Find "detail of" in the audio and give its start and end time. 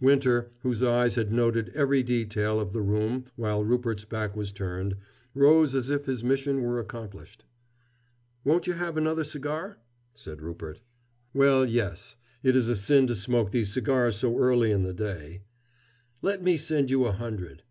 2.04-2.72